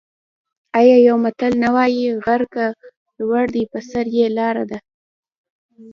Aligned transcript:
آیا 0.79 0.97
یو 1.07 1.17
متل 1.25 1.53
نه 1.63 1.69
وايي: 1.75 2.05
غر 2.23 2.41
که 2.53 2.65
لوړ 3.17 3.43
دی 3.53 3.63
په 3.71 3.79
سر 3.89 4.05
یې 4.17 4.25
لاره 4.37 4.63
ده؟ 4.69 4.79